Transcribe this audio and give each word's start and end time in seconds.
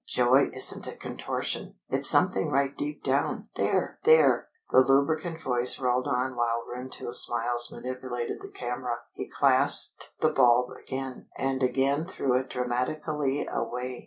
Joy 0.07 0.49
isn't 0.51 0.87
a 0.87 0.95
contortion. 0.95 1.75
It's 1.89 2.09
something 2.09 2.49
right 2.49 2.75
deep 2.75 3.03
down. 3.03 3.49
There, 3.53 3.99
there!" 4.03 4.47
The 4.71 4.79
lubricant 4.79 5.43
voice 5.43 5.77
rolled 5.79 6.07
on 6.07 6.35
while 6.35 6.65
Rentoul 6.67 7.13
Smiles 7.13 7.71
manipulated 7.71 8.41
the 8.41 8.49
camera. 8.49 8.95
He 9.13 9.29
clasped 9.29 10.09
the 10.19 10.31
bulb 10.31 10.71
again, 10.71 11.27
and 11.37 11.61
again 11.61 12.07
threw 12.07 12.35
it 12.35 12.49
dramatically 12.49 13.45
away. 13.45 13.99